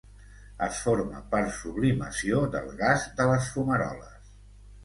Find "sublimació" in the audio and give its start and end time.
1.59-2.41